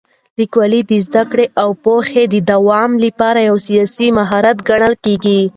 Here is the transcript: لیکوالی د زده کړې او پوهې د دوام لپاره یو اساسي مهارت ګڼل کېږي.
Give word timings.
لیکوالی 0.39 0.81
د 0.89 0.91
زده 1.05 1.23
کړې 1.31 1.45
او 1.61 1.69
پوهې 1.83 2.23
د 2.33 2.35
دوام 2.51 2.91
لپاره 3.05 3.39
یو 3.47 3.55
اساسي 3.61 4.07
مهارت 4.17 4.57
ګڼل 4.69 4.93
کېږي. 5.05 5.39